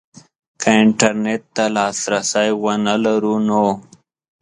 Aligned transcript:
که 0.61 0.69
انترنټ 0.81 1.41
ته 1.55 1.65
لاسرسی 1.75 2.49
ونه 2.63 2.95
لرو 3.03 3.35
نو 3.47 3.65